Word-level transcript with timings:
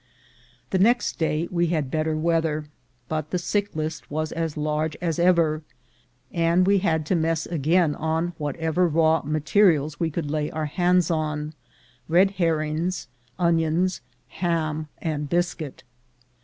The 0.71 0.79
next 0.79 1.19
day 1.19 1.47
we 1.51 1.67
had 1.67 1.91
better 1.91 2.17
weather, 2.17 2.65
but 3.07 3.29
the 3.29 3.37
sick 3.37 3.75
list 3.75 4.09
was 4.09 4.31
as 4.31 4.57
large 4.57 4.95
as 4.99 5.19
ever, 5.19 5.61
and 6.31 6.65
we 6.65 6.79
had 6.79 7.05
to 7.05 7.15
mess 7.15 7.45
again 7.45 7.93
on 7.93 8.33
whatever 8.39 8.87
raw 8.87 9.21
materials 9.23 9.99
we 9.99 10.09
could 10.09 10.31
lay 10.31 10.49
our 10.49 10.65
hands 10.65 11.11
on— 11.11 11.53
red 12.07 12.31
herrings, 12.31 13.09
onions, 13.37 14.01
ham, 14.29 14.87
and 14.97 15.29
biscuit. 15.29 15.83